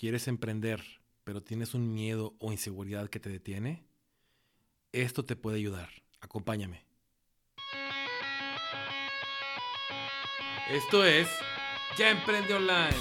¿Quieres 0.00 0.28
emprender, 0.28 0.82
pero 1.24 1.42
tienes 1.42 1.74
un 1.74 1.92
miedo 1.92 2.34
o 2.38 2.52
inseguridad 2.52 3.10
que 3.10 3.20
te 3.20 3.28
detiene? 3.28 3.84
Esto 4.92 5.26
te 5.26 5.36
puede 5.36 5.58
ayudar. 5.58 5.90
Acompáñame. 6.22 6.86
Esto 10.70 11.04
es 11.04 11.28
Ya 11.98 12.08
Emprende 12.08 12.54
Online. 12.54 12.96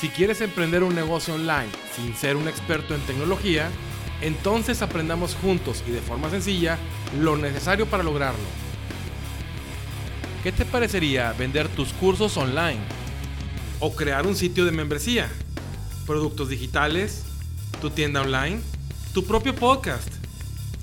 Si 0.00 0.08
quieres 0.08 0.40
emprender 0.40 0.82
un 0.82 0.96
negocio 0.96 1.34
online 1.34 1.70
sin 1.94 2.16
ser 2.16 2.34
un 2.34 2.48
experto 2.48 2.96
en 2.96 3.00
tecnología, 3.02 3.70
entonces 4.20 4.82
aprendamos 4.82 5.36
juntos 5.36 5.84
y 5.86 5.92
de 5.92 6.00
forma 6.00 6.28
sencilla 6.28 6.76
lo 7.20 7.36
necesario 7.36 7.86
para 7.86 8.02
lograrlo. 8.02 8.48
¿Qué 10.42 10.50
te 10.50 10.64
parecería 10.64 11.32
vender 11.34 11.68
tus 11.68 11.92
cursos 11.92 12.36
online? 12.36 12.95
O 13.80 13.94
crear 13.94 14.26
un 14.26 14.36
sitio 14.36 14.64
de 14.64 14.72
membresía, 14.72 15.28
productos 16.06 16.48
digitales, 16.48 17.24
tu 17.80 17.90
tienda 17.90 18.22
online, 18.22 18.60
tu 19.12 19.24
propio 19.24 19.54
podcast 19.54 20.08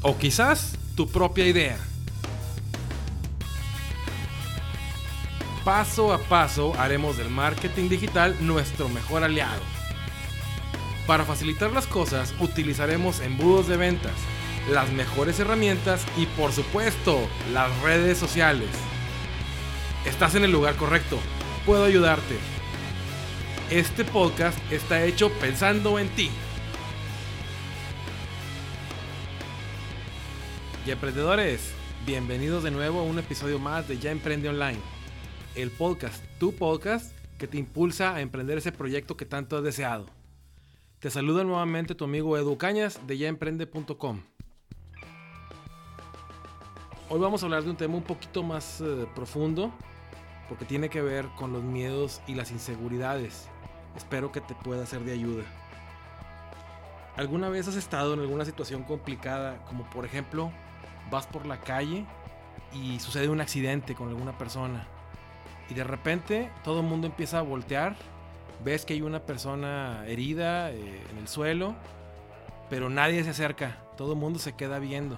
o 0.01 0.17
quizás 0.17 0.77
tu 0.95 1.09
propia 1.09 1.47
idea. 1.47 1.77
Paso 5.63 6.13
a 6.13 6.17
paso 6.17 6.73
haremos 6.77 7.17
del 7.17 7.29
marketing 7.29 7.87
digital 7.87 8.35
nuestro 8.41 8.89
mejor 8.89 9.23
aliado. 9.23 9.61
Para 11.07 11.25
facilitar 11.25 11.71
las 11.71 11.87
cosas 11.87 12.33
utilizaremos 12.39 13.21
embudos 13.21 13.67
de 13.67 13.77
ventas, 13.77 14.13
las 14.69 14.91
mejores 14.91 15.39
herramientas 15.39 16.05
y 16.17 16.25
por 16.25 16.51
supuesto 16.51 17.17
las 17.53 17.77
redes 17.81 18.17
sociales. 18.17 18.69
Estás 20.05 20.35
en 20.35 20.43
el 20.43 20.51
lugar 20.51 20.75
correcto. 20.75 21.17
Puedo 21.65 21.85
ayudarte. 21.85 22.52
Este 23.73 24.05
podcast 24.05 24.55
está 24.71 25.03
hecho 25.03 25.31
pensando 25.41 25.97
en 25.97 26.07
ti. 26.09 26.29
Y 30.85 30.91
emprendedores, 30.91 31.73
bienvenidos 32.05 32.61
de 32.61 32.69
nuevo 32.69 32.99
a 32.99 33.03
un 33.03 33.17
episodio 33.17 33.57
más 33.57 33.87
de 33.87 33.97
Ya 33.97 34.11
Emprende 34.11 34.47
Online, 34.47 34.77
el 35.55 35.71
podcast, 35.71 36.23
tu 36.37 36.53
podcast 36.53 37.17
que 37.39 37.47
te 37.47 37.57
impulsa 37.57 38.13
a 38.13 38.21
emprender 38.21 38.59
ese 38.59 38.71
proyecto 38.71 39.17
que 39.17 39.25
tanto 39.25 39.57
has 39.57 39.63
deseado. 39.63 40.05
Te 40.99 41.09
saluda 41.09 41.43
nuevamente 41.43 41.95
tu 41.95 42.03
amigo 42.03 42.37
Edu 42.37 42.55
Cañas 42.59 42.99
de 43.07 43.17
yaemprende.com. 43.17 44.19
Hoy 47.09 47.19
vamos 47.19 47.41
a 47.41 47.47
hablar 47.47 47.63
de 47.63 47.71
un 47.71 47.77
tema 47.77 47.95
un 47.95 48.03
poquito 48.03 48.43
más 48.43 48.81
eh, 48.81 49.07
profundo 49.15 49.73
porque 50.47 50.65
tiene 50.65 50.89
que 50.89 51.01
ver 51.01 51.25
con 51.39 51.51
los 51.53 51.63
miedos 51.63 52.21
y 52.27 52.35
las 52.35 52.51
inseguridades 52.51 53.49
Espero 53.95 54.31
que 54.31 54.41
te 54.41 54.55
pueda 54.55 54.85
ser 54.85 55.01
de 55.01 55.13
ayuda. 55.13 55.43
¿Alguna 57.15 57.49
vez 57.49 57.67
has 57.67 57.75
estado 57.75 58.13
en 58.15 58.21
alguna 58.21 58.45
situación 58.45 58.83
complicada, 58.83 59.63
como 59.65 59.83
por 59.89 60.05
ejemplo, 60.05 60.51
vas 61.11 61.27
por 61.27 61.45
la 61.45 61.59
calle 61.59 62.05
y 62.73 62.99
sucede 62.99 63.29
un 63.29 63.41
accidente 63.41 63.93
con 63.93 64.09
alguna 64.09 64.35
persona 64.37 64.87
y 65.69 65.73
de 65.73 65.83
repente 65.83 66.49
todo 66.63 66.81
el 66.81 66.85
mundo 66.85 67.07
empieza 67.07 67.39
a 67.39 67.41
voltear, 67.41 67.95
ves 68.63 68.85
que 68.85 68.93
hay 68.93 69.01
una 69.01 69.21
persona 69.21 70.03
herida 70.07 70.71
eh, 70.71 71.01
en 71.09 71.17
el 71.17 71.27
suelo, 71.27 71.75
pero 72.69 72.89
nadie 72.89 73.23
se 73.23 73.31
acerca, 73.31 73.77
todo 73.97 74.13
el 74.13 74.19
mundo 74.19 74.39
se 74.39 74.53
queda 74.53 74.79
viendo. 74.79 75.17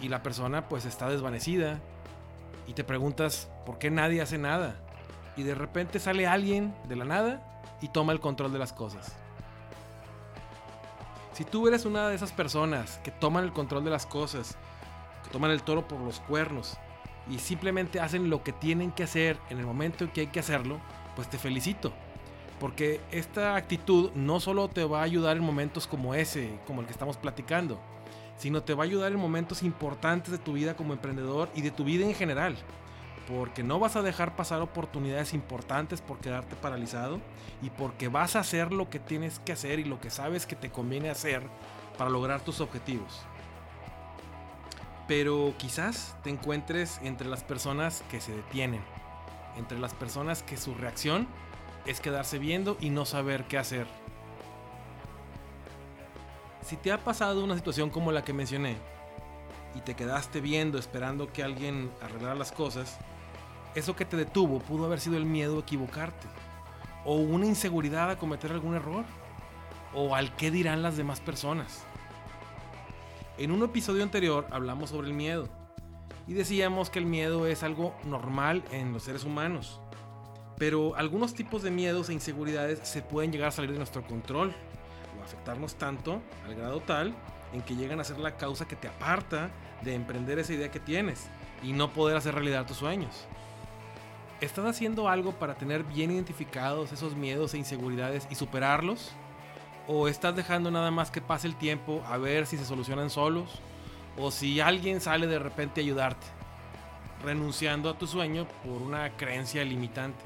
Y 0.00 0.08
la 0.08 0.22
persona 0.22 0.68
pues 0.68 0.84
está 0.84 1.08
desvanecida 1.08 1.80
y 2.66 2.74
te 2.74 2.84
preguntas 2.84 3.48
por 3.64 3.78
qué 3.78 3.90
nadie 3.90 4.20
hace 4.20 4.36
nada 4.36 4.76
y 5.36 5.42
de 5.42 5.54
repente 5.54 5.98
sale 5.98 6.26
alguien 6.26 6.74
de 6.88 6.96
la 6.96 7.04
nada 7.04 7.42
y 7.80 7.88
toma 7.88 8.12
el 8.12 8.20
control 8.20 8.52
de 8.52 8.58
las 8.58 8.72
cosas. 8.72 9.14
Si 11.32 11.44
tú 11.44 11.68
eres 11.68 11.84
una 11.84 12.08
de 12.08 12.14
esas 12.14 12.32
personas 12.32 12.98
que 13.04 13.10
toman 13.10 13.44
el 13.44 13.52
control 13.52 13.84
de 13.84 13.90
las 13.90 14.06
cosas, 14.06 14.56
que 15.22 15.30
toman 15.30 15.50
el 15.50 15.62
toro 15.62 15.86
por 15.86 16.00
los 16.00 16.20
cuernos 16.20 16.78
y 17.28 17.38
simplemente 17.38 18.00
hacen 18.00 18.30
lo 18.30 18.42
que 18.42 18.52
tienen 18.52 18.90
que 18.90 19.02
hacer 19.02 19.38
en 19.50 19.58
el 19.58 19.66
momento 19.66 20.04
en 20.04 20.10
que 20.10 20.22
hay 20.22 20.26
que 20.28 20.40
hacerlo, 20.40 20.80
pues 21.14 21.28
te 21.28 21.36
felicito. 21.36 21.92
Porque 22.58 23.02
esta 23.10 23.54
actitud 23.56 24.12
no 24.14 24.40
solo 24.40 24.68
te 24.68 24.84
va 24.84 25.00
a 25.00 25.04
ayudar 25.04 25.36
en 25.36 25.42
momentos 25.42 25.86
como 25.86 26.14
ese, 26.14 26.58
como 26.66 26.80
el 26.80 26.86
que 26.86 26.92
estamos 26.92 27.18
platicando, 27.18 27.78
sino 28.38 28.62
te 28.62 28.72
va 28.72 28.84
a 28.84 28.86
ayudar 28.86 29.12
en 29.12 29.18
momentos 29.18 29.62
importantes 29.62 30.32
de 30.32 30.38
tu 30.38 30.54
vida 30.54 30.74
como 30.74 30.94
emprendedor 30.94 31.50
y 31.54 31.60
de 31.60 31.70
tu 31.70 31.84
vida 31.84 32.06
en 32.06 32.14
general 32.14 32.56
porque 33.26 33.62
no 33.62 33.78
vas 33.78 33.96
a 33.96 34.02
dejar 34.02 34.36
pasar 34.36 34.60
oportunidades 34.60 35.34
importantes 35.34 36.00
por 36.00 36.18
quedarte 36.18 36.54
paralizado 36.56 37.20
y 37.60 37.70
porque 37.70 38.08
vas 38.08 38.36
a 38.36 38.40
hacer 38.40 38.72
lo 38.72 38.88
que 38.88 39.00
tienes 39.00 39.40
que 39.40 39.52
hacer 39.52 39.78
y 39.80 39.84
lo 39.84 40.00
que 40.00 40.10
sabes 40.10 40.46
que 40.46 40.56
te 40.56 40.70
conviene 40.70 41.10
hacer 41.10 41.42
para 41.98 42.10
lograr 42.10 42.40
tus 42.40 42.60
objetivos. 42.60 43.22
Pero 45.08 45.54
quizás 45.58 46.16
te 46.22 46.30
encuentres 46.30 47.00
entre 47.02 47.28
las 47.28 47.42
personas 47.42 48.04
que 48.10 48.20
se 48.20 48.34
detienen, 48.34 48.80
entre 49.56 49.78
las 49.78 49.94
personas 49.94 50.42
que 50.42 50.56
su 50.56 50.74
reacción 50.74 51.26
es 51.84 52.00
quedarse 52.00 52.38
viendo 52.38 52.76
y 52.80 52.90
no 52.90 53.04
saber 53.04 53.44
qué 53.44 53.58
hacer. 53.58 53.86
Si 56.62 56.76
te 56.76 56.90
ha 56.90 56.98
pasado 56.98 57.44
una 57.44 57.54
situación 57.54 57.90
como 57.90 58.10
la 58.10 58.24
que 58.24 58.32
mencioné 58.32 58.76
y 59.76 59.80
te 59.80 59.94
quedaste 59.94 60.40
viendo 60.40 60.78
esperando 60.78 61.32
que 61.32 61.44
alguien 61.44 61.92
arreglara 62.02 62.34
las 62.34 62.50
cosas, 62.50 62.98
eso 63.76 63.94
que 63.94 64.06
te 64.06 64.16
detuvo 64.16 64.58
pudo 64.58 64.86
haber 64.86 65.00
sido 65.00 65.18
el 65.18 65.26
miedo 65.26 65.58
a 65.58 65.60
equivocarte, 65.60 66.26
o 67.04 67.16
una 67.16 67.46
inseguridad 67.46 68.10
a 68.10 68.16
cometer 68.16 68.50
algún 68.50 68.74
error, 68.74 69.04
o 69.94 70.16
al 70.16 70.34
qué 70.34 70.50
dirán 70.50 70.82
las 70.82 70.96
demás 70.96 71.20
personas. 71.20 71.84
En 73.38 73.52
un 73.52 73.62
episodio 73.62 74.02
anterior 74.02 74.46
hablamos 74.50 74.90
sobre 74.90 75.08
el 75.08 75.12
miedo 75.12 75.48
y 76.26 76.32
decíamos 76.32 76.88
que 76.88 76.98
el 76.98 77.04
miedo 77.04 77.46
es 77.46 77.62
algo 77.62 77.94
normal 78.04 78.64
en 78.72 78.94
los 78.94 79.02
seres 79.02 79.24
humanos, 79.24 79.78
pero 80.56 80.96
algunos 80.96 81.34
tipos 81.34 81.62
de 81.62 81.70
miedos 81.70 82.08
e 82.08 82.14
inseguridades 82.14 82.80
se 82.82 83.02
pueden 83.02 83.30
llegar 83.30 83.48
a 83.48 83.52
salir 83.52 83.72
de 83.72 83.78
nuestro 83.78 84.06
control 84.06 84.54
o 85.18 85.22
afectarnos 85.22 85.74
tanto 85.74 86.22
al 86.46 86.54
grado 86.54 86.80
tal 86.80 87.14
en 87.52 87.60
que 87.60 87.76
llegan 87.76 88.00
a 88.00 88.04
ser 88.04 88.18
la 88.18 88.38
causa 88.38 88.66
que 88.66 88.74
te 88.76 88.88
aparta 88.88 89.50
de 89.82 89.94
emprender 89.94 90.38
esa 90.38 90.54
idea 90.54 90.70
que 90.70 90.80
tienes 90.80 91.28
y 91.62 91.74
no 91.74 91.92
poder 91.92 92.16
hacer 92.16 92.34
realidad 92.34 92.66
tus 92.66 92.78
sueños. 92.78 93.26
¿Estás 94.42 94.66
haciendo 94.66 95.08
algo 95.08 95.32
para 95.32 95.54
tener 95.54 95.82
bien 95.82 96.10
identificados 96.10 96.92
esos 96.92 97.16
miedos 97.16 97.54
e 97.54 97.58
inseguridades 97.58 98.28
y 98.30 98.34
superarlos? 98.34 99.12
¿O 99.88 100.08
estás 100.08 100.36
dejando 100.36 100.70
nada 100.70 100.90
más 100.90 101.10
que 101.10 101.22
pase 101.22 101.46
el 101.46 101.56
tiempo 101.56 102.02
a 102.06 102.18
ver 102.18 102.46
si 102.46 102.58
se 102.58 102.66
solucionan 102.66 103.08
solos? 103.08 103.62
¿O 104.18 104.30
si 104.30 104.60
alguien 104.60 105.00
sale 105.00 105.26
de 105.26 105.38
repente 105.38 105.80
a 105.80 105.84
ayudarte? 105.84 106.26
Renunciando 107.24 107.88
a 107.88 107.96
tu 107.96 108.06
sueño 108.06 108.46
por 108.62 108.82
una 108.82 109.16
creencia 109.16 109.64
limitante. 109.64 110.22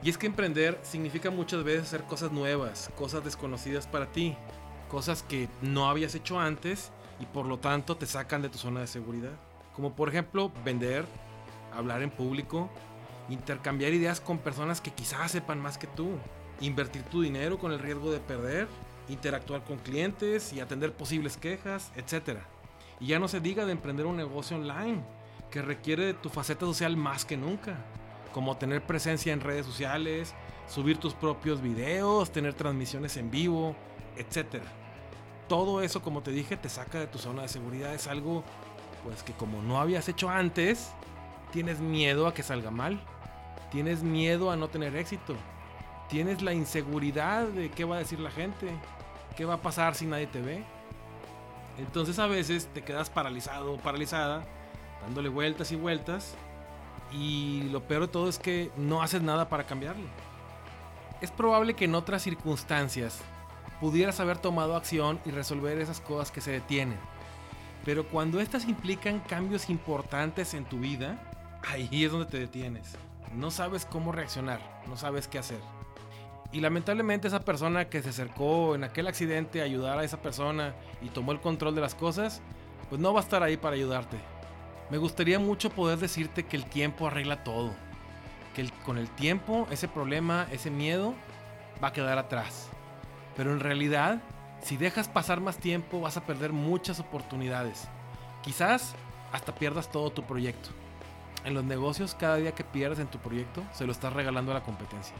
Y 0.00 0.10
es 0.10 0.16
que 0.16 0.28
emprender 0.28 0.78
significa 0.84 1.32
muchas 1.32 1.64
veces 1.64 1.88
hacer 1.88 2.04
cosas 2.04 2.30
nuevas, 2.30 2.88
cosas 2.96 3.24
desconocidas 3.24 3.88
para 3.88 4.06
ti, 4.06 4.36
cosas 4.88 5.24
que 5.24 5.48
no 5.60 5.90
habías 5.90 6.14
hecho 6.14 6.38
antes 6.38 6.92
y 7.18 7.26
por 7.26 7.46
lo 7.46 7.58
tanto 7.58 7.96
te 7.96 8.06
sacan 8.06 8.42
de 8.42 8.48
tu 8.48 8.58
zona 8.58 8.78
de 8.78 8.86
seguridad. 8.86 9.32
Como 9.74 9.96
por 9.96 10.08
ejemplo 10.08 10.52
vender, 10.64 11.04
hablar 11.74 12.02
en 12.02 12.10
público, 12.10 12.70
intercambiar 13.28 13.92
ideas 13.92 14.20
con 14.20 14.38
personas 14.38 14.80
que 14.80 14.90
quizás 14.90 15.32
sepan 15.32 15.60
más 15.60 15.78
que 15.78 15.86
tú, 15.86 16.18
invertir 16.60 17.02
tu 17.02 17.22
dinero 17.22 17.58
con 17.58 17.72
el 17.72 17.78
riesgo 17.78 18.10
de 18.10 18.20
perder, 18.20 18.68
interactuar 19.08 19.64
con 19.64 19.78
clientes 19.78 20.52
y 20.52 20.60
atender 20.60 20.92
posibles 20.92 21.36
quejas, 21.36 21.92
etc. 21.96 22.40
Y 23.00 23.08
ya 23.08 23.18
no 23.18 23.28
se 23.28 23.40
diga 23.40 23.66
de 23.66 23.72
emprender 23.72 24.06
un 24.06 24.16
negocio 24.16 24.56
online, 24.56 25.02
que 25.50 25.62
requiere 25.62 26.06
de 26.06 26.14
tu 26.14 26.28
faceta 26.28 26.66
social 26.66 26.96
más 26.96 27.24
que 27.24 27.36
nunca, 27.36 27.76
como 28.32 28.56
tener 28.56 28.82
presencia 28.82 29.32
en 29.32 29.40
redes 29.40 29.66
sociales, 29.66 30.34
subir 30.66 30.98
tus 30.98 31.14
propios 31.14 31.62
videos, 31.62 32.30
tener 32.30 32.54
transmisiones 32.54 33.16
en 33.16 33.30
vivo, 33.30 33.74
etc. 34.16 34.62
Todo 35.48 35.80
eso, 35.80 36.02
como 36.02 36.22
te 36.22 36.30
dije, 36.30 36.56
te 36.56 36.68
saca 36.68 37.00
de 37.00 37.06
tu 37.06 37.18
zona 37.18 37.42
de 37.42 37.48
seguridad. 37.48 37.94
Es 37.94 38.06
algo 38.06 38.44
pues 39.04 39.22
que 39.22 39.32
como 39.32 39.62
no 39.62 39.80
habías 39.80 40.08
hecho 40.08 40.28
antes, 40.28 40.90
tienes 41.52 41.80
miedo 41.80 42.26
a 42.26 42.34
que 42.34 42.42
salga 42.42 42.70
mal. 42.70 43.00
Tienes 43.70 44.02
miedo 44.02 44.50
a 44.50 44.56
no 44.56 44.68
tener 44.68 44.96
éxito. 44.96 45.34
Tienes 46.08 46.40
la 46.40 46.54
inseguridad 46.54 47.46
de 47.48 47.70
qué 47.70 47.84
va 47.84 47.96
a 47.96 47.98
decir 47.98 48.18
la 48.18 48.30
gente. 48.30 48.68
¿Qué 49.36 49.44
va 49.44 49.54
a 49.54 49.62
pasar 49.62 49.94
si 49.94 50.06
nadie 50.06 50.26
te 50.26 50.40
ve? 50.40 50.64
Entonces 51.78 52.18
a 52.18 52.26
veces 52.26 52.68
te 52.72 52.82
quedas 52.82 53.10
paralizado 53.10 53.74
o 53.74 53.76
paralizada, 53.76 54.44
dándole 55.02 55.28
vueltas 55.28 55.70
y 55.70 55.76
vueltas. 55.76 56.34
Y 57.12 57.68
lo 57.70 57.82
peor 57.82 58.02
de 58.02 58.08
todo 58.08 58.28
es 58.28 58.38
que 58.38 58.70
no 58.76 59.02
haces 59.02 59.22
nada 59.22 59.48
para 59.48 59.64
cambiarlo. 59.64 60.06
Es 61.20 61.30
probable 61.30 61.74
que 61.74 61.84
en 61.84 61.94
otras 61.94 62.22
circunstancias 62.22 63.20
pudieras 63.80 64.18
haber 64.18 64.38
tomado 64.38 64.76
acción 64.76 65.20
y 65.26 65.30
resolver 65.30 65.78
esas 65.78 66.00
cosas 66.00 66.30
que 66.30 66.40
se 66.40 66.52
detienen. 66.52 66.98
Pero 67.84 68.08
cuando 68.08 68.40
estas 68.40 68.64
implican 68.64 69.20
cambios 69.20 69.68
importantes 69.68 70.54
en 70.54 70.64
tu 70.64 70.78
vida, 70.78 71.18
ahí 71.68 72.04
es 72.04 72.10
donde 72.10 72.26
te 72.26 72.38
detienes 72.38 72.96
no 73.34 73.50
sabes 73.50 73.84
cómo 73.84 74.12
reaccionar, 74.12 74.60
no 74.86 74.96
sabes 74.96 75.28
qué 75.28 75.38
hacer. 75.38 75.60
Y 76.50 76.60
lamentablemente 76.60 77.28
esa 77.28 77.44
persona 77.44 77.88
que 77.88 78.02
se 78.02 78.08
acercó 78.08 78.74
en 78.74 78.84
aquel 78.84 79.06
accidente 79.06 79.60
a 79.60 79.64
ayudar 79.64 79.98
a 79.98 80.04
esa 80.04 80.22
persona 80.22 80.74
y 81.02 81.10
tomó 81.10 81.32
el 81.32 81.40
control 81.40 81.74
de 81.74 81.82
las 81.82 81.94
cosas, 81.94 82.40
pues 82.88 83.00
no 83.00 83.12
va 83.12 83.20
a 83.20 83.22
estar 83.22 83.42
ahí 83.42 83.56
para 83.56 83.76
ayudarte. 83.76 84.16
Me 84.90 84.96
gustaría 84.96 85.38
mucho 85.38 85.68
poder 85.68 85.98
decirte 85.98 86.46
que 86.46 86.56
el 86.56 86.64
tiempo 86.64 87.06
arregla 87.06 87.44
todo. 87.44 87.72
Que 88.54 88.70
con 88.84 88.96
el 88.96 89.10
tiempo 89.10 89.66
ese 89.70 89.88
problema, 89.88 90.46
ese 90.50 90.70
miedo, 90.70 91.14
va 91.82 91.88
a 91.88 91.92
quedar 91.92 92.16
atrás. 92.16 92.68
Pero 93.36 93.52
en 93.52 93.60
realidad, 93.60 94.22
si 94.62 94.78
dejas 94.78 95.06
pasar 95.06 95.40
más 95.40 95.58
tiempo 95.58 96.00
vas 96.00 96.16
a 96.16 96.24
perder 96.24 96.54
muchas 96.54 96.98
oportunidades. 96.98 97.88
Quizás 98.42 98.94
hasta 99.32 99.54
pierdas 99.54 99.92
todo 99.92 100.10
tu 100.10 100.22
proyecto. 100.22 100.70
En 101.44 101.54
los 101.54 101.64
negocios, 101.64 102.14
cada 102.14 102.36
día 102.36 102.52
que 102.52 102.64
pierdes 102.64 102.98
en 102.98 103.08
tu 103.08 103.18
proyecto, 103.18 103.62
se 103.72 103.86
lo 103.86 103.92
estás 103.92 104.12
regalando 104.12 104.50
a 104.52 104.54
la 104.54 104.62
competencia. 104.62 105.14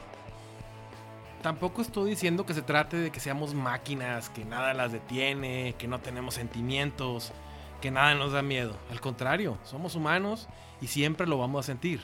Tampoco 1.43 1.83
estoy 1.83 2.11
diciendo 2.11 2.45
que 2.45 2.55
se 2.55 2.63
trate 2.63 2.97
de 2.97 3.11
que 3.11 3.21
seamos 3.21 3.55
máquinas, 3.55 4.29
que 4.29 4.45
nada 4.45 4.75
las 4.75 4.91
detiene, 4.93 5.77
que 5.79 5.87
no 5.87 6.01
tenemos 6.01 6.35
sentimientos, 6.35 7.33
que 7.81 7.93
nada 7.93 8.15
nos 8.17 8.33
da 8.33 8.43
miedo. 8.43 8.77
Al 8.91 9.01
contrario, 9.01 9.57
somos 9.63 9.95
humanos 9.95 10.49
y 10.81 10.89
siempre 10.89 11.29
lo 11.29 11.39
vamos 11.39 11.65
a 11.65 11.67
sentir. 11.67 12.01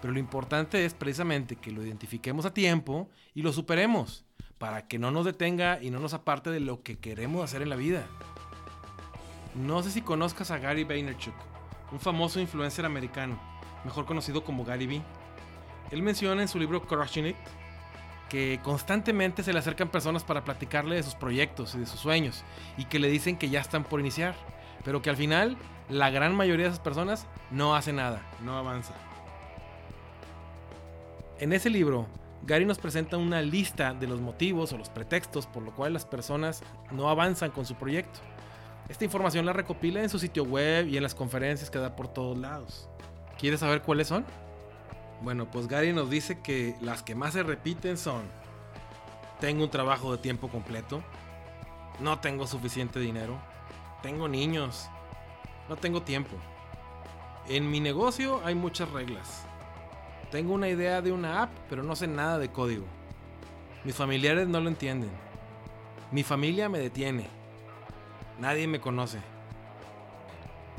Pero 0.00 0.14
lo 0.14 0.18
importante 0.18 0.86
es 0.86 0.94
precisamente 0.94 1.56
que 1.56 1.72
lo 1.72 1.84
identifiquemos 1.84 2.46
a 2.46 2.54
tiempo 2.54 3.08
y 3.34 3.42
lo 3.42 3.52
superemos, 3.52 4.24
para 4.56 4.86
que 4.88 4.98
no 4.98 5.10
nos 5.10 5.26
detenga 5.26 5.78
y 5.82 5.90
no 5.90 6.00
nos 6.00 6.14
aparte 6.14 6.50
de 6.50 6.60
lo 6.60 6.82
que 6.82 6.98
queremos 6.98 7.44
hacer 7.44 7.60
en 7.60 7.68
la 7.68 7.76
vida. 7.76 8.06
No 9.54 9.82
sé 9.82 9.90
si 9.90 10.00
conozcas 10.00 10.50
a 10.50 10.58
Gary 10.58 10.84
Vaynerchuk, 10.84 11.34
un 11.92 12.00
famoso 12.00 12.40
influencer 12.40 12.84
americano, 12.84 13.38
mejor 13.84 14.06
conocido 14.06 14.44
como 14.44 14.64
Gary 14.64 14.86
Vee. 14.86 15.02
Él 15.90 16.02
menciona 16.02 16.42
en 16.42 16.48
su 16.48 16.58
libro 16.58 16.82
Crushing 16.82 17.26
It 17.26 17.36
que 18.28 18.60
constantemente 18.62 19.42
se 19.42 19.52
le 19.52 19.58
acercan 19.58 19.88
personas 19.88 20.22
para 20.22 20.44
platicarle 20.44 20.94
de 20.94 21.02
sus 21.02 21.16
proyectos 21.16 21.74
y 21.74 21.78
de 21.78 21.86
sus 21.86 21.98
sueños 21.98 22.44
y 22.78 22.84
que 22.84 23.00
le 23.00 23.10
dicen 23.10 23.36
que 23.36 23.50
ya 23.50 23.60
están 23.60 23.82
por 23.82 23.98
iniciar, 23.98 24.34
pero 24.84 25.02
que 25.02 25.10
al 25.10 25.16
final 25.16 25.56
la 25.88 26.10
gran 26.10 26.34
mayoría 26.34 26.66
de 26.66 26.70
esas 26.70 26.82
personas 26.82 27.26
no 27.50 27.74
hace 27.74 27.92
nada, 27.92 28.22
no 28.42 28.56
avanza. 28.56 28.94
En 31.40 31.52
ese 31.52 31.70
libro, 31.70 32.06
Gary 32.46 32.64
nos 32.64 32.78
presenta 32.78 33.16
una 33.16 33.42
lista 33.42 33.94
de 33.94 34.06
los 34.06 34.20
motivos 34.20 34.72
o 34.72 34.78
los 34.78 34.88
pretextos 34.88 35.46
por 35.46 35.64
lo 35.64 35.74
cual 35.74 35.92
las 35.92 36.06
personas 36.06 36.62
no 36.92 37.10
avanzan 37.10 37.50
con 37.50 37.66
su 37.66 37.74
proyecto. 37.74 38.20
Esta 38.90 39.04
información 39.04 39.46
la 39.46 39.52
recopila 39.52 40.02
en 40.02 40.08
su 40.08 40.18
sitio 40.18 40.42
web 40.42 40.88
y 40.88 40.96
en 40.96 41.04
las 41.04 41.14
conferencias 41.14 41.70
que 41.70 41.78
da 41.78 41.94
por 41.94 42.08
todos 42.08 42.36
lados. 42.36 42.88
¿Quieres 43.38 43.60
saber 43.60 43.82
cuáles 43.82 44.08
son? 44.08 44.26
Bueno, 45.22 45.48
pues 45.48 45.68
Gary 45.68 45.92
nos 45.92 46.10
dice 46.10 46.40
que 46.40 46.74
las 46.80 47.04
que 47.04 47.14
más 47.14 47.34
se 47.34 47.44
repiten 47.44 47.96
son, 47.96 48.22
tengo 49.38 49.62
un 49.62 49.70
trabajo 49.70 50.10
de 50.10 50.18
tiempo 50.18 50.48
completo, 50.48 51.04
no 52.00 52.18
tengo 52.18 52.48
suficiente 52.48 52.98
dinero, 52.98 53.38
tengo 54.02 54.26
niños, 54.26 54.88
no 55.68 55.76
tengo 55.76 56.02
tiempo. 56.02 56.34
En 57.48 57.70
mi 57.70 57.78
negocio 57.78 58.42
hay 58.44 58.56
muchas 58.56 58.90
reglas. 58.90 59.44
Tengo 60.32 60.52
una 60.52 60.68
idea 60.68 61.00
de 61.00 61.12
una 61.12 61.44
app, 61.44 61.52
pero 61.68 61.84
no 61.84 61.94
sé 61.94 62.08
nada 62.08 62.38
de 62.40 62.50
código. 62.50 62.86
Mis 63.84 63.94
familiares 63.94 64.48
no 64.48 64.60
lo 64.60 64.68
entienden. 64.68 65.10
Mi 66.10 66.24
familia 66.24 66.68
me 66.68 66.80
detiene. 66.80 67.39
Nadie 68.40 68.66
me 68.66 68.80
conoce. 68.80 69.18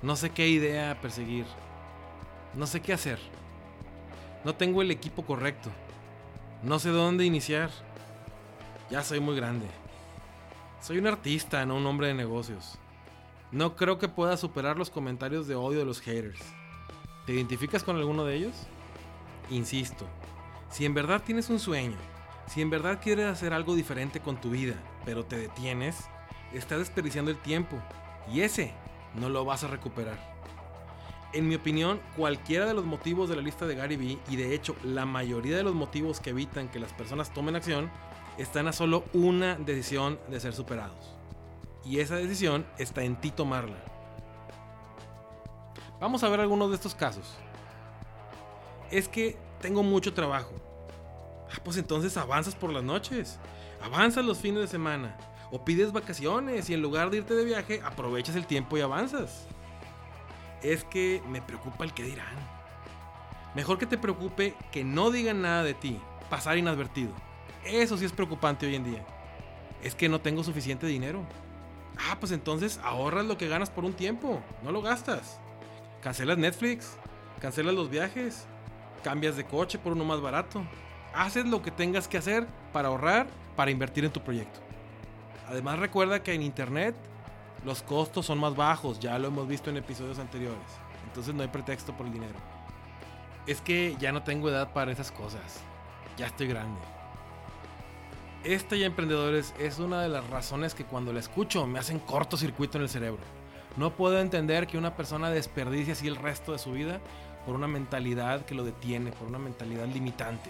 No 0.02 0.16
sé 0.16 0.31
qué 0.31 0.50
idea 0.50 1.00
perseguir. 1.00 1.46
No 2.56 2.66
sé 2.66 2.81
qué 2.81 2.92
hacer. 2.92 3.19
No 4.44 4.56
tengo 4.56 4.81
el 4.81 4.90
equipo 4.90 5.24
correcto. 5.24 5.69
No 6.63 6.80
sé 6.80 6.90
dónde 6.90 7.24
iniciar. 7.24 7.69
Ya 8.90 9.04
soy 9.04 9.19
muy 9.19 9.36
grande. 9.36 9.68
Soy 10.81 10.98
un 10.98 11.06
artista, 11.06 11.63
no 11.68 11.75
un 11.75 11.86
hombre 11.86 12.08
de 12.08 12.16
negocios. 12.16 12.80
No 13.52 13.75
creo 13.75 14.00
que 14.00 14.10
pueda 14.10 14.38
superar 14.38 14.78
los 14.78 14.90
comentarios 14.90 15.48
de 15.48 15.54
odio 15.54 15.80
de 15.80 15.86
los 15.86 16.02
haters. 16.02 16.42
¿Te 17.28 17.34
identificas 17.34 17.84
con 17.84 17.96
alguno 17.96 18.25
de 18.25 18.38
ellos? 18.38 18.56
Insisto, 19.52 20.08
si 20.72 20.86
en 20.86 20.96
verdad 20.96 21.22
tienes 21.24 21.50
un 21.52 21.60
sueño, 21.60 21.98
si 22.48 22.62
en 22.62 22.72
verdad 22.72 23.00
quieres 23.04 23.28
hacer 23.28 23.54
algo 23.54 23.75
diferente 23.75 24.19
con 24.19 24.42
tu 24.42 24.50
vida, 24.50 24.74
pero 25.06 25.25
te 25.25 25.38
detienes, 25.38 26.06
estás 26.57 26.80
desperdiciando 26.80 27.31
el 27.31 27.38
tiempo 27.38 27.77
y 28.31 28.42
ese 28.42 28.74
no 29.15 29.30
lo 29.30 29.45
vas 29.45 29.63
a 29.63 29.68
recuperar. 29.68 30.18
En 31.33 31.48
mi 31.48 31.56
opinión, 31.56 32.01
cualquiera 32.18 32.65
de 32.65 32.74
los 32.74 32.83
motivos 32.83 33.30
de 33.30 33.38
la 33.38 33.42
lista 33.42 33.65
de 33.65 33.75
Gary 33.75 33.95
Vee, 33.95 34.19
y 34.30 34.36
de 34.36 34.53
hecho 34.53 34.75
la 34.83 35.06
mayoría 35.06 35.56
de 35.56 35.63
los 35.63 35.74
motivos 35.74 36.19
que 36.19 36.31
evitan 36.31 36.68
que 36.68 36.80
las 36.80 36.92
personas 36.92 37.33
tomen 37.33 37.56
acción, 37.56 37.89
están 38.38 38.68
a 38.68 38.74
solo 38.74 39.06
una 39.13 39.56
decisión 39.56 40.19
de 40.30 40.39
ser 40.39 40.53
superados. 40.53 41.15
Y 41.86 42.00
esa 42.00 42.15
decisión 42.15 42.65
está 42.77 43.03
en 43.03 43.15
ti 43.15 43.31
tomarla. 43.31 43.77
Vamos 46.01 46.24
a 46.24 46.30
ver 46.30 46.42
algunos 46.42 46.69
de 46.69 46.75
estos 46.75 46.95
casos. 46.95 47.36
Es 48.89 49.07
que 49.07 49.38
tengo 49.62 49.83
mucho 49.83 50.13
trabajo. 50.13 50.51
Ah, 51.50 51.59
pues 51.63 51.77
entonces 51.77 52.18
avanzas 52.18 52.56
por 52.56 52.71
las 52.74 52.83
noches. 52.83 53.39
Avanzas 53.81 54.25
los 54.25 54.38
fines 54.38 54.62
de 54.62 54.68
semana. 54.68 55.15
O 55.51 55.63
pides 55.63 55.92
vacaciones 55.92 56.69
y 56.69 56.74
en 56.74 56.81
lugar 56.81 57.09
de 57.09 57.18
irte 57.18 57.33
de 57.33 57.45
viaje, 57.45 57.81
aprovechas 57.83 58.36
el 58.36 58.48
tiempo 58.48 58.77
y 58.77 58.81
avanzas 58.81 59.48
es 60.63 60.83
que 60.83 61.21
me 61.30 61.42
preocupa 61.42 61.83
el 61.83 61.94
que 61.94 62.03
dirán. 62.03 62.36
Mejor 63.56 63.77
que 63.77 63.86
te 63.86 63.98
preocupe 63.98 64.56
que 64.71 64.83
no 64.83 65.12
digan 65.12 65.42
nada 65.42 65.63
de 65.63 65.74
ti, 65.74 66.00
pasar 66.30 66.57
inadvertido. 66.57 67.12
Eso 67.65 67.98
sí 67.98 68.06
es 68.06 68.12
preocupante 68.12 68.65
hoy 68.65 68.75
en 68.75 68.83
día. 68.83 69.06
Es 69.83 69.95
que 69.95 70.09
no 70.09 70.21
tengo 70.21 70.44
suficiente 70.44 70.88
dinero. 70.88 71.25
Ah, 71.98 72.18
pues 72.19 72.31
entonces 72.31 72.80
ahorras 72.83 73.25
lo 73.25 73.38
que 73.38 73.50
ganas 73.50 73.69
por 73.69 73.83
un 73.83 73.94
tiempo, 73.94 74.42
no 74.63 74.71
lo 74.71 74.81
gastas. 74.81 75.39
Cancelas 76.01 76.38
Netflix, 76.38 76.98
cancelas 77.39 77.75
los 77.75 77.89
viajes, 77.89 78.45
cambias 79.03 79.36
de 79.36 79.45
coche 79.45 79.77
por 79.77 79.94
uno 79.94 80.06
más 80.06 80.21
barato. 80.21 80.63
Haces 81.13 81.45
lo 81.45 81.62
que 81.62 81.71
tengas 81.71 82.07
que 82.07 82.18
hacer 82.18 82.48
para 82.71 82.88
ahorrar, 82.88 83.27
para 83.56 83.71
invertir 83.71 84.06
en 84.06 84.12
tu 84.12 84.21
proyecto. 84.24 84.70
Además 85.51 85.80
recuerda 85.80 86.24
que 86.24 86.33
en 86.33 86.44
Internet 86.44 86.95
los 87.65 87.83
costos 87.83 88.25
son 88.25 88.39
más 88.39 88.56
bajos, 88.56 89.01
ya 89.01 89.19
lo 89.19 89.27
hemos 89.27 89.50
visto 89.50 89.69
en 89.69 89.75
episodios 89.75 90.18
anteriores. 90.18 90.57
Entonces 91.07 91.36
no 91.36 91.42
hay 91.42 91.50
pretexto 91.50 91.92
por 91.92 92.06
el 92.06 92.13
dinero. 92.13 92.39
Es 93.45 93.59
que 93.59 93.98
ya 94.00 94.13
no 94.13 94.24
tengo 94.24 94.50
edad 94.50 94.71
para 94.71 94.94
esas 94.94 95.12
cosas. 95.12 95.59
Ya 96.15 96.27
estoy 96.27 96.48
grande. 96.48 96.80
Esta 98.45 98.77
ya 98.77 98.86
emprendedores 98.86 99.53
es 99.60 99.79
una 99.79 100.01
de 100.01 100.08
las 100.08 100.25
razones 100.29 100.74
que 100.74 100.86
cuando 100.86 101.12
la 101.12 101.20
escucho 101.20 101.67
me 101.67 101.79
hacen 101.79 102.00
cortocircuito 102.00 102.77
en 102.77 102.84
el 102.84 102.89
cerebro. 102.89 103.22
No 103.75 103.91
puedo 103.91 104.20
entender 104.20 104.67
que 104.67 104.77
una 104.77 104.96
persona 104.96 105.31
desperdicie 105.31 105.91
así 105.91 106.08
el 106.08 106.15
resto 106.15 106.53
de 106.53 106.60
su 106.60 106.72
vida 106.72 107.01
por 107.46 107.55
una 107.55 107.67
mentalidad 107.67 108.46
que 108.46 108.55
lo 108.55 108.63
detiene, 108.63 109.12
por 109.12 109.27
una 109.27 109.38
mentalidad 109.38 109.88
limitante. 109.88 110.50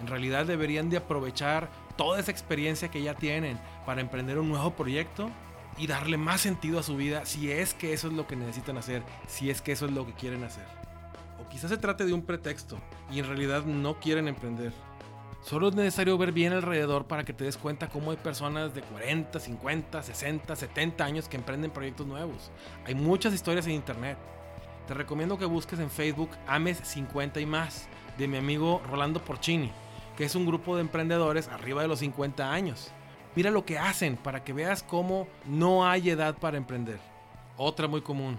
En 0.00 0.06
realidad 0.06 0.46
deberían 0.46 0.88
de 0.88 0.98
aprovechar 0.98 1.68
toda 2.00 2.18
esa 2.18 2.30
experiencia 2.30 2.90
que 2.90 3.02
ya 3.02 3.12
tienen 3.12 3.60
para 3.84 4.00
emprender 4.00 4.38
un 4.38 4.48
nuevo 4.48 4.70
proyecto 4.70 5.30
y 5.76 5.86
darle 5.86 6.16
más 6.16 6.40
sentido 6.40 6.78
a 6.78 6.82
su 6.82 6.96
vida 6.96 7.26
si 7.26 7.52
es 7.52 7.74
que 7.74 7.92
eso 7.92 8.08
es 8.08 8.14
lo 8.14 8.26
que 8.26 8.36
necesitan 8.36 8.78
hacer, 8.78 9.02
si 9.28 9.50
es 9.50 9.60
que 9.60 9.72
eso 9.72 9.84
es 9.84 9.92
lo 9.92 10.06
que 10.06 10.14
quieren 10.14 10.42
hacer. 10.42 10.64
O 11.38 11.46
quizás 11.50 11.68
se 11.68 11.76
trate 11.76 12.06
de 12.06 12.14
un 12.14 12.22
pretexto 12.22 12.78
y 13.12 13.18
en 13.18 13.26
realidad 13.26 13.64
no 13.64 14.00
quieren 14.00 14.28
emprender. 14.28 14.72
Solo 15.42 15.68
es 15.68 15.74
necesario 15.74 16.16
ver 16.16 16.32
bien 16.32 16.54
alrededor 16.54 17.04
para 17.04 17.22
que 17.22 17.34
te 17.34 17.44
des 17.44 17.58
cuenta 17.58 17.90
cómo 17.90 18.12
hay 18.12 18.16
personas 18.16 18.74
de 18.74 18.80
40, 18.80 19.38
50, 19.38 20.02
60, 20.02 20.56
70 20.56 21.04
años 21.04 21.28
que 21.28 21.36
emprenden 21.36 21.70
proyectos 21.70 22.06
nuevos. 22.06 22.50
Hay 22.86 22.94
muchas 22.94 23.34
historias 23.34 23.66
en 23.66 23.72
internet. 23.72 24.16
Te 24.88 24.94
recomiendo 24.94 25.36
que 25.36 25.44
busques 25.44 25.78
en 25.78 25.90
Facebook 25.90 26.30
Ames 26.46 26.80
50 26.82 27.40
y 27.40 27.44
más 27.44 27.88
de 28.16 28.26
mi 28.26 28.38
amigo 28.38 28.80
Rolando 28.90 29.22
Porcini, 29.22 29.70
que 30.20 30.26
es 30.26 30.34
un 30.34 30.44
grupo 30.44 30.74
de 30.76 30.82
emprendedores 30.82 31.48
arriba 31.48 31.80
de 31.80 31.88
los 31.88 32.00
50 32.00 32.52
años. 32.52 32.92
Mira 33.34 33.50
lo 33.50 33.64
que 33.64 33.78
hacen 33.78 34.18
para 34.18 34.44
que 34.44 34.52
veas 34.52 34.82
cómo 34.82 35.26
no 35.46 35.88
hay 35.88 36.10
edad 36.10 36.36
para 36.36 36.58
emprender. 36.58 37.00
Otra 37.56 37.88
muy 37.88 38.02
común. 38.02 38.38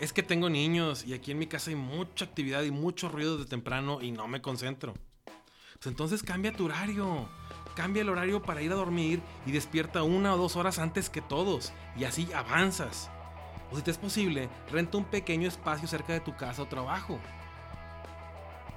Es 0.00 0.12
que 0.12 0.24
tengo 0.24 0.50
niños 0.50 1.06
y 1.06 1.14
aquí 1.14 1.30
en 1.30 1.38
mi 1.38 1.46
casa 1.46 1.70
hay 1.70 1.76
mucha 1.76 2.24
actividad 2.24 2.64
y 2.64 2.72
mucho 2.72 3.08
ruido 3.08 3.38
de 3.38 3.44
temprano 3.44 4.02
y 4.02 4.10
no 4.10 4.26
me 4.26 4.42
concentro. 4.42 4.94
Pues 5.74 5.86
entonces 5.86 6.24
cambia 6.24 6.52
tu 6.52 6.64
horario. 6.64 7.28
Cambia 7.76 8.02
el 8.02 8.08
horario 8.08 8.42
para 8.42 8.62
ir 8.62 8.72
a 8.72 8.74
dormir 8.74 9.22
y 9.46 9.52
despierta 9.52 10.02
una 10.02 10.34
o 10.34 10.36
dos 10.36 10.56
horas 10.56 10.80
antes 10.80 11.08
que 11.08 11.22
todos 11.22 11.72
y 11.96 12.02
así 12.02 12.28
avanzas. 12.32 13.12
O 13.70 13.76
si 13.76 13.82
te 13.82 13.92
es 13.92 13.98
posible, 13.98 14.48
renta 14.72 14.98
un 14.98 15.04
pequeño 15.04 15.46
espacio 15.46 15.86
cerca 15.86 16.14
de 16.14 16.20
tu 16.20 16.34
casa 16.34 16.62
o 16.62 16.66
trabajo. 16.66 17.20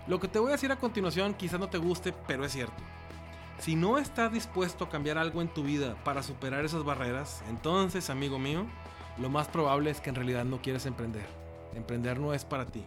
Lo 0.10 0.20
que 0.20 0.28
te 0.28 0.40
voy 0.40 0.50
a 0.50 0.54
decir 0.54 0.72
a 0.72 0.80
continuación 0.80 1.36
quizás 1.36 1.60
no 1.60 1.70
te 1.70 1.78
guste, 1.78 2.16
pero 2.26 2.44
es 2.44 2.52
cierto. 2.52 2.82
Si 3.60 3.76
no 3.76 4.00
estás 4.00 4.34
dispuesto 4.34 4.86
a 4.86 4.90
cambiar 4.90 5.20
algo 5.20 5.40
en 5.40 5.50
tu 5.50 5.62
vida 5.62 5.96
para 6.04 6.24
superar 6.24 6.66
esas 6.66 6.84
barreras, 6.84 7.44
entonces, 7.48 8.10
amigo 8.10 8.40
mío, 8.40 8.66
lo 9.20 9.30
más 9.30 9.48
probable 9.48 9.92
es 9.92 10.02
que 10.02 10.10
en 10.10 10.16
realidad 10.16 10.46
no 10.46 10.64
quieres 10.64 10.88
emprender. 10.88 11.28
Emprender 11.76 12.20
no 12.20 12.34
es 12.34 12.44
para 12.44 12.66
ti. 12.66 12.84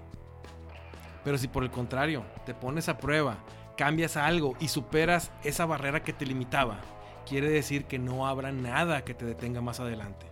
Pero 1.22 1.38
si 1.38 1.46
por 1.46 1.62
el 1.62 1.70
contrario 1.70 2.24
te 2.44 2.54
pones 2.54 2.88
a 2.88 2.98
prueba, 2.98 3.36
cambias 3.76 4.16
algo 4.16 4.56
y 4.58 4.66
superas 4.66 5.30
esa 5.44 5.64
barrera 5.64 6.02
que 6.02 6.12
te 6.12 6.26
limitaba, 6.26 6.80
quiere 7.24 7.48
decir 7.48 7.84
que 7.84 8.00
no 8.00 8.26
habrá 8.26 8.50
nada 8.50 9.04
que 9.04 9.14
te 9.14 9.26
detenga 9.26 9.60
más 9.60 9.78
adelante. 9.78 10.31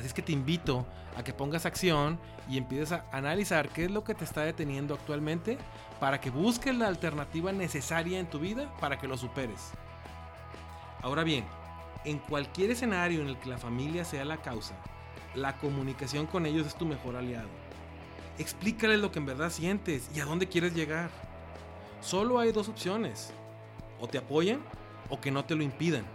Así 0.00 0.06
es 0.06 0.14
que 0.14 0.22
te 0.22 0.32
invito 0.32 0.86
a 1.14 1.22
que 1.22 1.34
pongas 1.34 1.66
acción 1.66 2.18
y 2.48 2.56
empieces 2.56 2.92
a 2.92 3.04
analizar 3.12 3.68
qué 3.68 3.84
es 3.84 3.90
lo 3.90 4.02
que 4.02 4.14
te 4.14 4.24
está 4.24 4.40
deteniendo 4.40 4.94
actualmente 4.94 5.58
para 6.00 6.22
que 6.22 6.30
busques 6.30 6.74
la 6.74 6.88
alternativa 6.88 7.52
necesaria 7.52 8.18
en 8.18 8.30
tu 8.30 8.38
vida 8.38 8.74
para 8.80 8.98
que 8.98 9.06
lo 9.06 9.18
superes. 9.18 9.72
Ahora 11.02 11.22
bien, 11.22 11.44
en 12.06 12.18
cualquier 12.18 12.70
escenario 12.70 13.20
en 13.20 13.28
el 13.28 13.36
que 13.36 13.50
la 13.50 13.58
familia 13.58 14.06
sea 14.06 14.24
la 14.24 14.38
causa, 14.38 14.74
la 15.34 15.58
comunicación 15.58 16.26
con 16.26 16.46
ellos 16.46 16.66
es 16.66 16.76
tu 16.76 16.86
mejor 16.86 17.16
aliado. 17.16 17.50
Explícales 18.38 19.00
lo 19.00 19.12
que 19.12 19.18
en 19.18 19.26
verdad 19.26 19.50
sientes 19.50 20.10
y 20.14 20.20
a 20.20 20.24
dónde 20.24 20.48
quieres 20.48 20.74
llegar. 20.74 21.10
Solo 22.00 22.38
hay 22.38 22.52
dos 22.52 22.70
opciones. 22.70 23.34
O 24.00 24.08
te 24.08 24.16
apoyan 24.16 24.60
o 25.10 25.20
que 25.20 25.30
no 25.30 25.44
te 25.44 25.54
lo 25.54 25.62
impidan. 25.62 26.06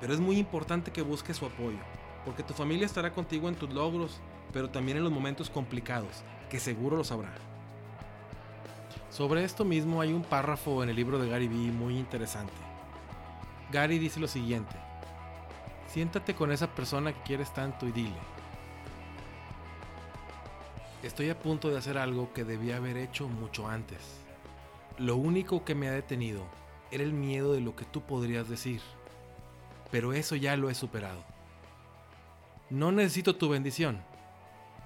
Pero 0.00 0.12
es 0.12 0.18
muy 0.18 0.38
importante 0.38 0.90
que 0.90 1.02
busques 1.02 1.36
su 1.36 1.46
apoyo, 1.46 1.78
porque 2.26 2.42
tu 2.42 2.52
familia 2.52 2.84
estará 2.84 3.12
contigo 3.12 3.48
en 3.48 3.54
tus 3.54 3.72
logros, 3.72 4.18
pero 4.52 4.68
también 4.68 4.98
en 4.98 5.04
los 5.04 5.12
momentos 5.12 5.48
complicados, 5.48 6.24
que 6.50 6.58
seguro 6.58 6.96
lo 6.96 7.04
sabrá. 7.04 7.32
Sobre 9.10 9.44
esto 9.44 9.64
mismo 9.64 10.00
hay 10.00 10.12
un 10.12 10.24
párrafo 10.24 10.82
en 10.82 10.90
el 10.90 10.96
libro 10.96 11.20
de 11.20 11.28
Gary 11.30 11.46
Vee 11.46 11.70
muy 11.70 11.96
interesante. 11.96 12.52
Gary 13.70 14.00
dice 14.00 14.18
lo 14.18 14.26
siguiente. 14.26 14.74
Siéntate 15.86 16.34
con 16.34 16.50
esa 16.50 16.66
persona 16.66 17.12
que 17.12 17.22
quieres 17.22 17.54
tanto 17.54 17.86
y 17.86 17.92
dile. 17.92 18.18
Estoy 21.04 21.30
a 21.30 21.38
punto 21.38 21.70
de 21.70 21.78
hacer 21.78 21.96
algo 21.96 22.32
que 22.32 22.42
debía 22.42 22.78
haber 22.78 22.96
hecho 22.96 23.28
mucho 23.28 23.68
antes. 23.68 24.00
Lo 24.98 25.16
único 25.16 25.64
que 25.64 25.76
me 25.76 25.86
ha 25.86 25.92
detenido 25.92 26.42
era 26.90 27.04
el 27.04 27.12
miedo 27.12 27.52
de 27.52 27.60
lo 27.60 27.76
que 27.76 27.84
tú 27.84 28.02
podrías 28.02 28.48
decir. 28.48 28.80
Pero 29.92 30.12
eso 30.12 30.34
ya 30.34 30.56
lo 30.56 30.68
he 30.70 30.74
superado. 30.74 31.35
No 32.68 32.90
necesito 32.90 33.36
tu 33.36 33.48
bendición, 33.48 34.02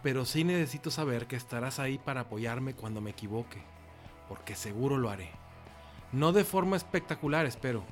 pero 0.03 0.27
sí 0.27 0.45
necesito 0.45 0.91
saber 0.91 1.27
que 1.27 1.37
estarás 1.37 1.79
ahí 1.79 1.97
para 1.97 2.23
apoyarme 2.23 2.75
cuando 2.75 3.01
me 3.01 3.11
equivoque, 3.11 3.63
porque 4.29 4.55
seguro 4.55 4.99
lo 4.99 5.09
haré. 5.09 5.31
No 6.13 6.33
de 6.33 6.45
forma 6.45 6.77
espectacular, 6.77 7.47
espero, 7.47 7.83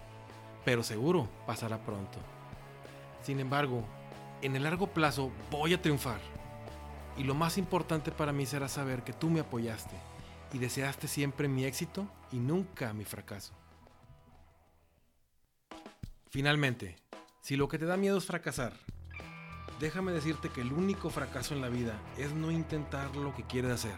pero 0.65 0.83
seguro 0.83 1.29
pasará 1.47 1.79
pronto. 1.79 2.19
Sin 3.23 3.41
embargo, 3.41 3.83
en 4.43 4.57
el 4.57 4.65
largo 4.65 4.89
plazo 4.89 5.33
voy 5.51 5.73
a 5.73 5.81
triunfar. 5.81 6.21
Y 7.17 7.25
lo 7.25 7.35
más 7.35 7.57
importante 7.57 8.13
para 8.13 8.33
mí 8.33 8.45
será 8.45 8.69
saber 8.69 9.03
que 9.05 9.15
tú 9.15 9.31
me 9.31 9.41
apoyaste 9.41 9.97
y 10.53 10.59
deseaste 10.59 11.09
siempre 11.09 11.49
mi 11.49 11.65
éxito 11.65 12.07
y 12.31 12.37
nunca 12.37 12.93
mi 12.93 13.05
fracaso. 13.05 13.55
Finalmente, 16.29 16.97
si 17.41 17.57
lo 17.57 17.69
que 17.69 17.79
te 17.79 17.87
da 17.87 17.97
miedo 17.97 18.19
es 18.19 18.27
fracasar, 18.27 18.75
déjame 19.81 20.13
decirte 20.13 20.49
que 20.49 20.61
el 20.61 20.73
único 20.73 21.11
fracaso 21.11 21.55
en 21.55 21.61
la 21.61 21.69
vida 21.69 21.95
es 22.17 22.33
no 22.33 22.51
intentar 22.51 23.15
lo 23.17 23.35
que 23.35 23.45
quieres 23.45 23.73
hacer. 23.73 23.95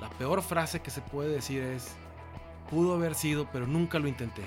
La 0.00 0.08
peor 0.10 0.42
frase 0.42 0.80
que 0.80 0.90
se 0.90 1.00
puede 1.00 1.30
decir 1.30 1.62
es, 1.62 1.94
pudo 2.70 2.94
haber 2.94 3.14
sido, 3.14 3.48
pero 3.52 3.66
nunca 3.66 3.98
lo 3.98 4.08
intenté. 4.08 4.42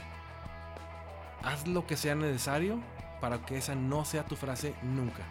Haz 1.44 1.68
lo 1.68 1.86
que 1.86 1.96
sea 1.96 2.16
necesario 2.16 2.80
para 3.22 3.46
que 3.46 3.58
esa 3.58 3.76
no 3.76 4.04
sea 4.04 4.26
tu 4.26 4.36
frase 4.36 4.74
nunca. 4.82 5.24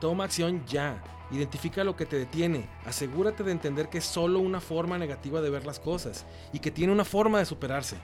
Toma 0.00 0.24
acción 0.24 0.64
ya. 0.66 1.02
Identifica 1.30 1.84
lo 1.84 1.94
que 1.94 2.06
te 2.06 2.16
detiene. 2.16 2.66
Asegúrate 2.86 3.44
de 3.44 3.52
entender 3.52 3.90
que 3.90 3.98
es 3.98 4.04
solo 4.04 4.38
una 4.38 4.60
forma 4.60 4.96
negativa 4.96 5.40
de 5.40 5.50
ver 5.50 5.66
las 5.66 5.78
cosas 5.78 6.24
y 6.52 6.60
que 6.60 6.70
tiene 6.70 6.92
una 6.92 7.04
forma 7.04 7.38
de 7.38 7.44
superarse. 7.44 7.96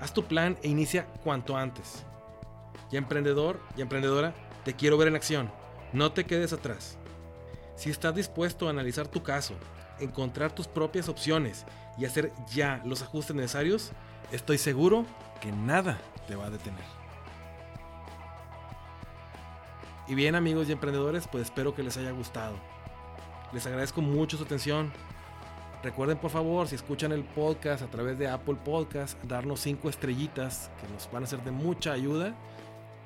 Haz 0.00 0.12
tu 0.12 0.24
plan 0.24 0.58
e 0.62 0.68
inicia 0.68 1.06
cuanto 1.24 1.56
antes. 1.56 2.04
Ya 2.90 2.98
emprendedor 2.98 3.60
y 3.76 3.82
emprendedora, 3.82 4.34
te 4.64 4.74
quiero 4.74 4.96
ver 4.96 5.08
en 5.08 5.16
acción. 5.16 5.50
No 5.92 6.12
te 6.12 6.24
quedes 6.24 6.52
atrás. 6.52 6.98
Si 7.74 7.90
estás 7.90 8.14
dispuesto 8.14 8.66
a 8.66 8.70
analizar 8.70 9.08
tu 9.08 9.22
caso, 9.22 9.54
encontrar 10.00 10.54
tus 10.54 10.68
propias 10.68 11.08
opciones 11.08 11.64
y 11.98 12.04
hacer 12.04 12.32
ya 12.52 12.82
los 12.84 13.02
ajustes 13.02 13.36
necesarios, 13.36 13.92
estoy 14.32 14.58
seguro 14.58 15.04
que 15.40 15.52
nada 15.52 15.98
te 16.26 16.36
va 16.36 16.46
a 16.46 16.50
detener. 16.50 16.84
Y 20.08 20.14
bien 20.14 20.36
amigos 20.36 20.68
y 20.68 20.72
emprendedores, 20.72 21.26
pues 21.26 21.44
espero 21.44 21.74
que 21.74 21.82
les 21.82 21.96
haya 21.96 22.12
gustado. 22.12 22.56
Les 23.52 23.66
agradezco 23.66 24.00
mucho 24.00 24.36
su 24.36 24.44
atención. 24.44 24.92
Recuerden 25.82 26.18
por 26.18 26.30
favor, 26.30 26.68
si 26.68 26.74
escuchan 26.76 27.12
el 27.12 27.24
podcast 27.24 27.82
a 27.82 27.86
través 27.88 28.18
de 28.18 28.28
Apple 28.28 28.56
Podcast, 28.64 29.22
darnos 29.24 29.60
cinco 29.60 29.88
estrellitas 29.88 30.70
que 30.80 30.92
nos 30.92 31.10
van 31.10 31.24
a 31.24 31.26
ser 31.26 31.42
de 31.42 31.50
mucha 31.50 31.92
ayuda 31.92 32.34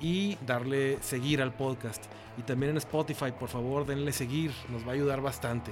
y 0.01 0.37
darle 0.45 0.97
seguir 1.01 1.41
al 1.41 1.53
podcast. 1.53 2.05
Y 2.37 2.41
también 2.41 2.71
en 2.71 2.77
Spotify, 2.77 3.31
por 3.37 3.49
favor, 3.49 3.85
denle 3.85 4.11
seguir, 4.11 4.51
nos 4.69 4.85
va 4.85 4.91
a 4.91 4.93
ayudar 4.93 5.21
bastante 5.21 5.71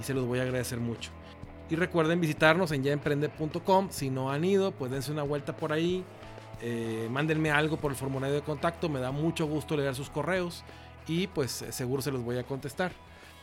y 0.00 0.02
se 0.02 0.14
los 0.14 0.26
voy 0.26 0.38
a 0.38 0.42
agradecer 0.42 0.80
mucho. 0.80 1.10
Y 1.68 1.76
recuerden 1.76 2.20
visitarnos 2.20 2.70
en 2.72 2.84
yaemprende.com. 2.84 3.88
Si 3.90 4.08
no 4.08 4.30
han 4.30 4.44
ido, 4.44 4.72
pues 4.72 4.90
dense 4.90 5.10
una 5.10 5.24
vuelta 5.24 5.56
por 5.56 5.72
ahí. 5.72 6.04
Eh, 6.62 7.08
mándenme 7.10 7.50
algo 7.50 7.76
por 7.76 7.90
el 7.90 7.96
formulario 7.96 8.36
de 8.36 8.42
contacto, 8.42 8.88
me 8.88 8.98
da 8.98 9.10
mucho 9.10 9.46
gusto 9.46 9.76
leer 9.76 9.94
sus 9.94 10.08
correos 10.08 10.64
y 11.06 11.26
pues 11.26 11.66
seguro 11.68 12.00
se 12.00 12.10
los 12.10 12.22
voy 12.22 12.38
a 12.38 12.44
contestar. 12.44 12.92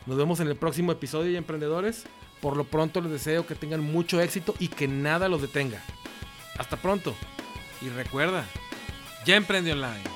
Nos 0.06 0.16
vemos 0.16 0.40
en 0.40 0.48
el 0.48 0.56
próximo 0.56 0.92
episodio 0.92 1.30
de 1.30 1.38
Emprendedores. 1.38 2.04
Por 2.40 2.56
lo 2.56 2.64
pronto 2.64 3.00
les 3.00 3.12
deseo 3.12 3.46
que 3.46 3.54
tengan 3.54 3.80
mucho 3.80 4.20
éxito 4.20 4.54
y 4.58 4.68
que 4.68 4.88
nada 4.88 5.28
los 5.28 5.40
detenga. 5.40 5.80
Hasta 6.58 6.76
pronto. 6.76 7.14
Y 7.80 7.88
recuerda, 7.88 8.44
ya 9.24 9.36
emprende 9.36 9.72
online. 9.72 10.13